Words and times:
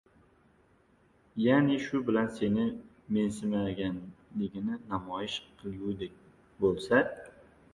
ya’ni 1.45 1.75
shu 1.85 1.99
bilan 2.07 2.31
seni 2.39 2.65
mensimaganligini 3.17 4.79
namoyish 4.95 5.37
qilgudek 5.61 6.17
bo‘lsa 6.65 7.05